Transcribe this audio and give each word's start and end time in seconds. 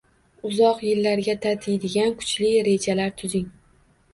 Uzoq 0.47 0.79
yillarga 0.85 1.35
tatiydigan 1.43 2.15
kuchli 2.23 2.51
rejalar 2.71 3.15
tuzing 3.21 3.45